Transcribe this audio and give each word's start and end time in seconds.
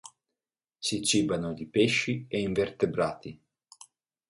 Si 0.79 1.03
cibano 1.05 1.53
di 1.53 1.67
pesci 1.67 2.25
e 2.27 2.39
invertebrati. 2.41 3.39